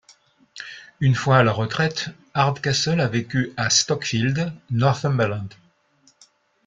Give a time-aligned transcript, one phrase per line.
[0.99, 5.53] Une fois à la retraite, Hardcastle a vécu à Stocksfield, Northumberland.